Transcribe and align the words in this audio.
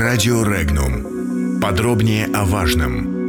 Радио 0.00 0.42
Регнум. 0.44 1.60
Подробнее 1.60 2.24
о 2.32 2.46
важном. 2.46 3.20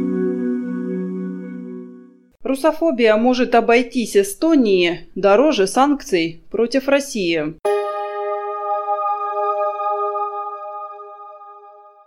Русофобия 2.42 3.14
может 3.18 3.54
обойтись 3.54 4.16
Эстонии 4.16 5.00
дороже 5.14 5.66
санкций 5.66 6.42
против 6.50 6.88
России. 6.88 7.58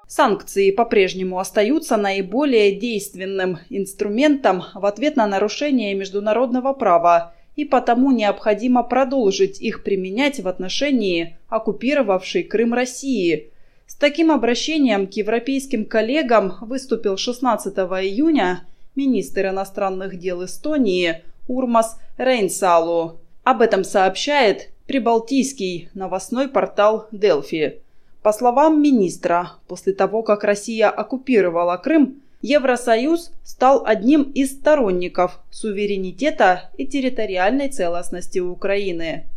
Санкции 0.07 0.71
по-прежнему 0.71 1.37
остаются 1.37 1.95
наиболее 1.95 2.71
действенным 2.71 3.59
инструментом 3.69 4.63
в 4.73 4.87
ответ 4.87 5.15
на 5.15 5.27
нарушение 5.27 5.93
международного 5.93 6.73
права, 6.73 7.35
и 7.55 7.65
потому 7.65 8.11
необходимо 8.11 8.81
продолжить 8.81 9.61
их 9.61 9.83
применять 9.83 10.39
в 10.39 10.47
отношении 10.47 11.37
оккупировавшей 11.49 12.41
Крым 12.41 12.73
России. 12.73 13.51
С 13.87 13.95
таким 13.95 14.31
обращением 14.31 15.07
к 15.07 15.13
европейским 15.13 15.85
коллегам 15.85 16.55
выступил 16.61 17.17
16 17.17 17.77
июня 17.77 18.65
министр 18.95 19.47
иностранных 19.47 20.17
дел 20.17 20.43
Эстонии 20.43 21.21
Урмас 21.47 21.99
Рейнсалу. 22.17 23.19
Об 23.43 23.61
этом 23.61 23.83
сообщает 23.83 24.69
прибалтийский 24.87 25.89
новостной 25.93 26.47
портал 26.47 27.07
«Делфи». 27.11 27.81
По 28.23 28.33
словам 28.33 28.81
министра, 28.81 29.51
после 29.67 29.93
того, 29.93 30.23
как 30.23 30.43
Россия 30.43 30.89
оккупировала 30.89 31.77
Крым, 31.77 32.23
Евросоюз 32.41 33.31
стал 33.43 33.85
одним 33.85 34.23
из 34.23 34.51
сторонников 34.51 35.39
суверенитета 35.51 36.71
и 36.77 36.87
территориальной 36.87 37.69
целостности 37.69 38.39
Украины. 38.39 39.27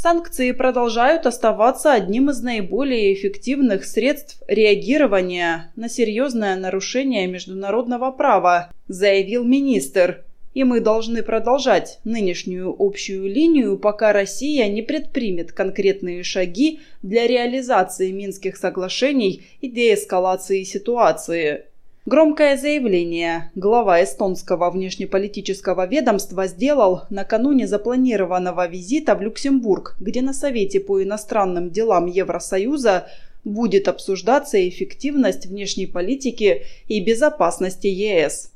Санкции 0.00 0.52
продолжают 0.52 1.26
оставаться 1.26 1.92
одним 1.92 2.30
из 2.30 2.40
наиболее 2.40 3.12
эффективных 3.14 3.84
средств 3.84 4.40
реагирования 4.46 5.72
на 5.74 5.88
серьезное 5.88 6.54
нарушение 6.54 7.26
международного 7.26 8.12
права, 8.12 8.70
заявил 8.86 9.42
министр. 9.42 10.24
И 10.54 10.62
мы 10.62 10.78
должны 10.78 11.24
продолжать 11.24 11.98
нынешнюю 12.04 12.76
общую 12.78 13.24
линию, 13.28 13.76
пока 13.76 14.12
Россия 14.12 14.68
не 14.68 14.82
предпримет 14.82 15.50
конкретные 15.50 16.22
шаги 16.22 16.78
для 17.02 17.26
реализации 17.26 18.12
Минских 18.12 18.56
соглашений 18.56 19.42
и 19.60 19.68
деэскалации 19.68 20.62
ситуации. 20.62 21.64
Громкое 22.08 22.56
заявление 22.56 23.50
глава 23.54 24.02
эстонского 24.02 24.70
внешнеполитического 24.70 25.86
ведомства 25.86 26.46
сделал 26.46 27.02
накануне 27.10 27.66
запланированного 27.66 28.66
визита 28.66 29.14
в 29.14 29.20
Люксембург, 29.20 29.94
где 30.00 30.22
на 30.22 30.32
Совете 30.32 30.80
по 30.80 31.02
иностранным 31.02 31.68
делам 31.68 32.06
Евросоюза 32.06 33.08
будет 33.44 33.88
обсуждаться 33.88 34.56
эффективность 34.66 35.44
внешней 35.44 35.86
политики 35.86 36.62
и 36.86 37.04
безопасности 37.04 37.88
ЕС. 37.88 38.52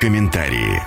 Комментарии. 0.00 0.82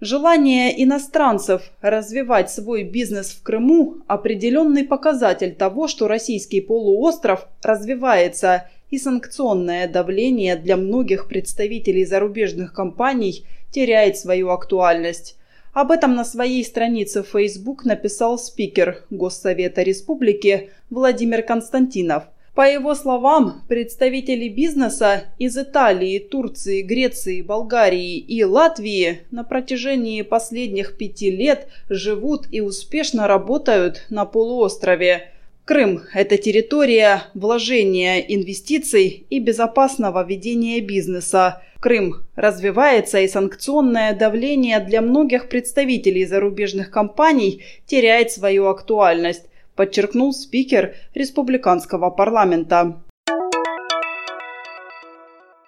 Желание 0.00 0.84
иностранцев 0.84 1.62
развивать 1.82 2.48
свой 2.48 2.84
бизнес 2.84 3.30
в 3.30 3.42
Крыму– 3.42 3.96
определенный 4.06 4.84
показатель 4.84 5.52
того, 5.52 5.88
что 5.88 6.06
российский 6.06 6.60
полуостров 6.60 7.48
развивается– 7.60 8.70
и 8.90 8.98
санкционное 8.98 9.88
давление 9.88 10.56
для 10.56 10.76
многих 10.76 11.28
представителей 11.28 12.04
зарубежных 12.04 12.72
компаний 12.72 13.44
теряет 13.70 14.16
свою 14.16 14.50
актуальность. 14.50 15.36
Об 15.72 15.92
этом 15.92 16.16
на 16.16 16.24
своей 16.24 16.64
странице 16.64 17.22
в 17.22 17.28
Facebook 17.28 17.84
написал 17.84 18.38
спикер 18.38 19.04
Госсовета 19.10 19.82
Республики 19.82 20.70
Владимир 20.90 21.42
Константинов. 21.42 22.24
По 22.56 22.62
его 22.68 22.96
словам, 22.96 23.62
представители 23.68 24.48
бизнеса 24.48 25.26
из 25.38 25.56
Италии, 25.56 26.18
Турции, 26.18 26.82
Греции, 26.82 27.42
Болгарии 27.42 28.18
и 28.18 28.42
Латвии 28.42 29.20
на 29.30 29.44
протяжении 29.44 30.22
последних 30.22 30.96
пяти 30.96 31.30
лет 31.30 31.68
живут 31.88 32.48
и 32.50 32.60
успешно 32.60 33.28
работают 33.28 34.06
на 34.10 34.24
полуострове. 34.24 35.30
Крым– 35.70 36.02
это 36.14 36.36
территория 36.36 37.22
вложения 37.32 38.18
инвестиций 38.18 39.24
и 39.30 39.38
безопасного 39.38 40.26
ведения 40.26 40.80
бизнеса. 40.80 41.62
Крым 41.78 42.24
развивается 42.34 43.20
и 43.20 43.28
санкционное 43.28 44.12
давление 44.12 44.80
для 44.80 45.00
многих 45.00 45.48
представителей 45.48 46.26
зарубежных 46.26 46.90
компаний 46.90 47.62
теряет 47.86 48.32
свою 48.32 48.66
актуальность, 48.66 49.44
подчеркнул 49.76 50.32
спикер 50.32 50.96
республиканского 51.14 52.10
парламента. 52.10 53.00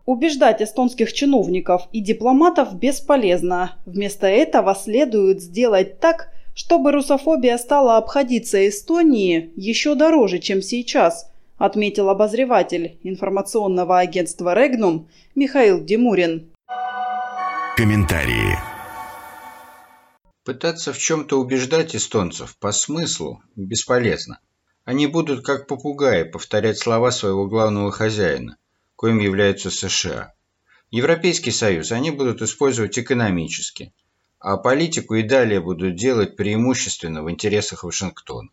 Убеждать 0.05 0.61
эстонских 0.61 1.13
чиновников 1.13 1.83
и 1.93 2.01
дипломатов 2.01 2.75
бесполезно. 2.75 3.77
Вместо 3.87 4.27
этого 4.27 4.75
следует 4.75 5.41
сделать 5.41 6.01
так, 6.01 6.32
чтобы 6.55 6.93
русофобия 6.93 7.57
стала 7.59 7.97
обходиться 7.97 8.69
Эстонии 8.69 9.53
еще 9.57 9.95
дороже, 9.95 10.39
чем 10.39 10.63
сейчас, 10.63 11.31
отметил 11.59 12.09
обозреватель 12.09 12.99
информационного 13.03 13.99
агентства 13.99 14.55
«Регнум» 14.55 15.09
Михаил 15.35 15.83
Димурин. 15.83 16.51
Комментарии. 17.77 18.59
Пытаться 20.45 20.93
в 20.93 20.99
чем-то 20.99 21.41
убеждать 21.41 21.95
эстонцев 21.95 22.57
по 22.59 22.73
смыслу 22.73 23.43
бесполезно. 23.55 24.41
Они 24.85 25.07
будут 25.07 25.45
как 25.45 25.69
попугаи 25.69 26.25
повторять 26.25 26.79
слова 26.79 27.13
своего 27.13 27.47
главного 27.47 27.93
хозяина, 27.93 28.57
коим 28.97 29.21
являются 29.21 29.71
США. 29.71 30.35
Европейский 30.91 31.53
Союз 31.53 31.93
они 31.93 32.11
будут 32.11 32.43
использовать 32.43 32.99
экономически, 32.99 33.95
а 34.43 34.57
политику 34.57 35.15
и 35.15 35.23
далее 35.23 35.61
будут 35.61 35.95
делать 35.95 36.35
преимущественно 36.35 37.23
в 37.23 37.31
интересах 37.31 37.85
Вашингтона. 37.85 38.51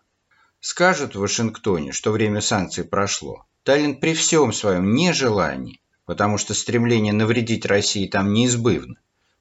Скажут 0.60 1.16
в 1.16 1.20
Вашингтоне, 1.20 1.94
что 1.94 2.12
время 2.12 2.42
санкций 2.42 2.84
прошло. 2.84 3.46
Таллин 3.64 4.00
при 4.00 4.14
всем 4.14 4.54
своем 4.54 4.94
нежелании, 4.94 5.82
потому 6.06 6.38
что 6.38 6.54
стремление 6.54 7.12
навредить 7.12 7.66
России 7.66 8.06
там 8.06 8.34
неизбывно, 8.34 8.98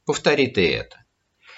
повторит 0.07 0.57
и 0.57 0.63
это. 0.63 1.05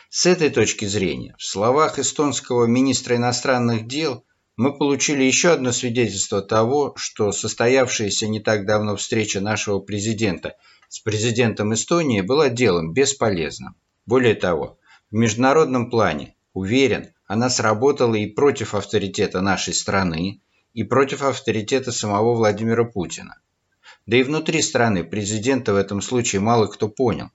С 0.09 0.27
этой 0.27 0.50
точки 0.50 0.87
зрения, 0.87 1.37
в 1.39 1.45
словах 1.45 2.00
эстонского 2.00 2.67
министра 2.67 3.15
иностранных 3.15 3.87
дел 3.87 4.25
мы 4.56 4.77
получили 4.77 5.23
еще 5.23 5.53
одно 5.53 5.71
свидетельство 5.71 6.43
того, 6.43 6.95
что 6.97 7.31
состоявшаяся 7.31 8.27
не 8.27 8.41
так 8.41 8.67
давно 8.67 8.97
встреча 8.97 9.41
нашего 9.41 9.79
президента 9.79 10.56
с 10.89 10.99
президентом 10.99 11.73
Эстонии 11.75 12.23
была 12.23 12.49
делом 12.49 12.93
бесполезным. 12.93 13.77
Более 14.05 14.34
того, 14.34 14.80
в 15.10 15.15
международном 15.15 15.91
плане, 15.91 16.37
уверен, 16.53 17.12
она 17.26 17.50
сработала 17.50 18.15
и 18.15 18.26
против 18.26 18.75
авторитета 18.75 19.41
нашей 19.41 19.75
страны, 19.75 20.41
и 20.72 20.84
против 20.84 21.22
авторитета 21.22 21.91
самого 21.91 22.34
Владимира 22.34 22.84
Путина. 22.84 23.41
Да 24.06 24.16
и 24.16 24.22
внутри 24.22 24.62
страны 24.62 25.03
президента 25.04 25.72
в 25.72 25.76
этом 25.76 26.00
случае 26.00 26.41
мало 26.41 26.66
кто 26.66 26.88
понял. 26.88 27.31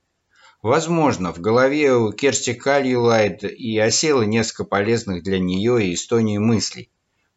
Возможно, 0.61 1.33
в 1.33 1.39
голове 1.39 1.93
у 1.93 2.11
Керсти 2.11 2.53
Кальюлайд 2.53 3.43
и 3.43 3.77
осело 3.77 4.23
несколько 4.23 4.63
полезных 4.63 5.21
для 5.21 5.39
нее 5.39 5.85
и 5.85 5.93
Эстонии 5.93 6.37
мыслей, 6.37 6.89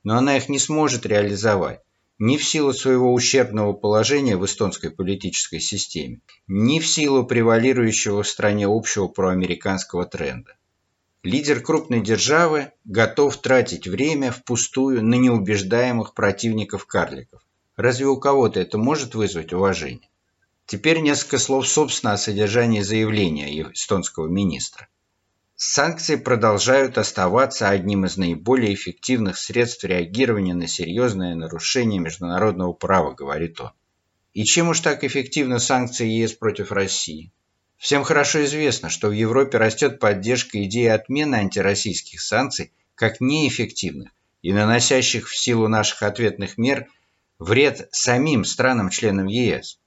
но 0.02 0.16
она 0.16 0.36
их 0.36 0.48
не 0.48 0.58
сможет 0.58 1.04
реализовать 1.04 1.80
ни 2.18 2.36
в 2.36 2.44
силу 2.44 2.72
своего 2.72 3.12
ущербного 3.12 3.72
положения 3.72 4.36
в 4.36 4.44
эстонской 4.44 4.90
политической 4.90 5.60
системе, 5.60 6.20
ни 6.46 6.80
в 6.80 6.86
силу 6.86 7.24
превалирующего 7.24 8.22
в 8.22 8.28
стране 8.28 8.66
общего 8.66 9.06
проамериканского 9.06 10.04
тренда. 10.04 10.56
Лидер 11.22 11.60
крупной 11.60 12.00
державы 12.00 12.72
готов 12.84 13.36
тратить 13.38 13.86
время 13.86 14.32
впустую 14.32 15.04
на 15.04 15.14
неубеждаемых 15.14 16.14
противников-карликов. 16.14 17.42
Разве 17.76 18.06
у 18.06 18.16
кого-то 18.18 18.60
это 18.60 18.78
может 18.78 19.14
вызвать 19.14 19.52
уважение? 19.52 20.08
Теперь 20.66 21.00
несколько 21.00 21.38
слов 21.38 21.66
собственно 21.66 22.12
о 22.12 22.18
содержании 22.18 22.80
заявления 22.80 23.62
эстонского 23.72 24.26
министра. 24.26 24.88
Санкции 25.60 26.14
продолжают 26.14 26.98
оставаться 26.98 27.68
одним 27.68 28.04
из 28.06 28.16
наиболее 28.16 28.72
эффективных 28.74 29.36
средств 29.36 29.82
реагирования 29.82 30.54
на 30.54 30.68
серьезное 30.68 31.34
нарушение 31.34 31.98
международного 31.98 32.72
права, 32.72 33.12
говорит 33.12 33.60
он. 33.60 33.72
И 34.34 34.44
чем 34.44 34.68
уж 34.68 34.78
так 34.78 35.02
эффективны 35.02 35.58
санкции 35.58 36.06
ЕС 36.06 36.34
против 36.34 36.70
России? 36.70 37.32
Всем 37.76 38.04
хорошо 38.04 38.44
известно, 38.44 38.88
что 38.88 39.08
в 39.08 39.12
Европе 39.12 39.58
растет 39.58 39.98
поддержка 39.98 40.62
идеи 40.62 40.86
отмены 40.86 41.34
антироссийских 41.34 42.20
санкций 42.20 42.72
как 42.94 43.20
неэффективных 43.20 44.10
и 44.42 44.52
наносящих 44.52 45.28
в 45.28 45.36
силу 45.36 45.66
наших 45.66 46.04
ответных 46.04 46.56
мер 46.56 46.86
вред 47.40 47.88
самим 47.90 48.44
странам-членам 48.44 49.26
ЕС. 49.26 49.80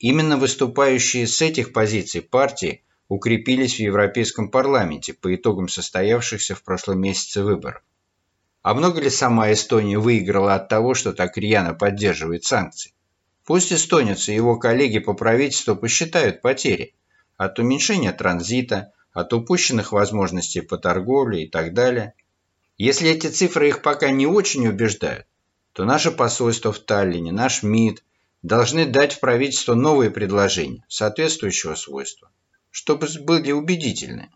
Именно 0.00 0.38
выступающие 0.38 1.28
с 1.28 1.40
этих 1.40 1.72
позиций 1.72 2.20
партии 2.20 2.82
укрепились 3.08 3.76
в 3.76 3.80
Европейском 3.80 4.50
парламенте 4.50 5.12
по 5.14 5.34
итогам 5.34 5.68
состоявшихся 5.68 6.54
в 6.54 6.62
прошлом 6.62 7.00
месяце 7.00 7.42
выборов. 7.42 7.82
А 8.62 8.74
много 8.74 9.00
ли 9.00 9.10
сама 9.10 9.52
Эстония 9.52 9.98
выиграла 9.98 10.54
от 10.54 10.68
того, 10.68 10.94
что 10.94 11.12
так 11.12 11.36
рьяно 11.36 11.74
поддерживает 11.74 12.44
санкции? 12.44 12.94
Пусть 13.44 13.72
эстонец 13.72 14.28
и 14.28 14.34
его 14.34 14.56
коллеги 14.58 15.00
по 15.00 15.12
правительству 15.12 15.76
посчитают 15.76 16.40
потери 16.40 16.94
от 17.36 17.58
уменьшения 17.58 18.12
транзита, 18.12 18.92
от 19.12 19.32
упущенных 19.32 19.92
возможностей 19.92 20.62
по 20.62 20.78
торговле 20.78 21.44
и 21.44 21.48
так 21.48 21.74
далее. 21.74 22.14
Если 22.78 23.10
эти 23.10 23.28
цифры 23.28 23.68
их 23.68 23.82
пока 23.82 24.10
не 24.10 24.26
очень 24.26 24.66
убеждают, 24.66 25.26
то 25.72 25.84
наше 25.84 26.10
посольство 26.10 26.72
в 26.72 26.78
Таллине, 26.78 27.32
наш 27.32 27.62
МИД 27.62 28.02
должны 28.42 28.86
дать 28.86 29.12
в 29.12 29.20
правительство 29.20 29.74
новые 29.74 30.10
предложения 30.10 30.84
соответствующего 30.88 31.74
свойства, 31.74 32.30
чтобы 32.74 33.06
были 33.20 33.52
убедительны. 33.52 34.30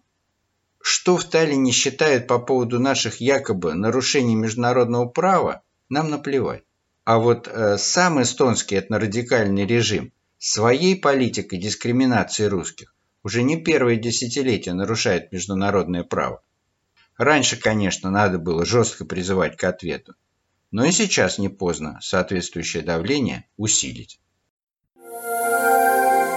Что 0.81 1.17
в 1.17 1.25
Таллине 1.25 1.73
считают 1.73 2.29
по 2.29 2.39
поводу 2.39 2.79
наших 2.79 3.21
якобы 3.21 3.75
нарушений 3.75 4.37
международного 4.37 5.07
права, 5.07 5.63
нам 5.89 6.09
наплевать. 6.09 6.63
А 7.03 7.19
вот 7.19 7.49
э, 7.49 7.79
сам 7.79 8.23
эстонский 8.23 8.77
этнорадикальный 8.77 9.67
режим 9.67 10.13
своей 10.39 10.95
политикой 10.95 11.59
дискриминации 11.59 12.45
русских 12.45 12.95
уже 13.25 13.43
не 13.43 13.61
первое 13.61 13.97
десятилетие 13.97 14.75
нарушает 14.75 15.33
международное 15.33 16.05
право. 16.05 16.41
Раньше, 17.17 17.57
конечно, 17.57 18.09
надо 18.09 18.39
было 18.39 18.65
жестко 18.65 19.05
призывать 19.05 19.57
к 19.57 19.65
ответу. 19.65 20.15
Но 20.71 20.85
и 20.85 20.93
сейчас 20.93 21.39
не 21.39 21.49
поздно 21.49 21.99
соответствующее 22.01 22.85
давление 22.85 23.47
усилить. 23.57 24.21